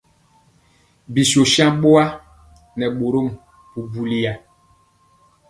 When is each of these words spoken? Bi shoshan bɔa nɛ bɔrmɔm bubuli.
Bi 1.13 1.21
shoshan 1.31 1.71
bɔa 1.81 2.03
nɛ 2.77 2.85
bɔrmɔm 2.97 3.27
bubuli. 3.71 4.21